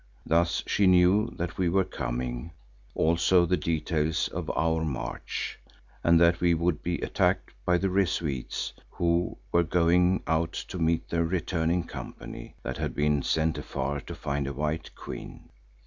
[0.25, 2.53] Thus she knew that we were coming,
[2.95, 5.59] also the details of our march
[6.03, 11.07] and that we should be attacked by the Rezuites who were going out to meet
[11.09, 15.49] their returning company that had been sent afar to find a white queen.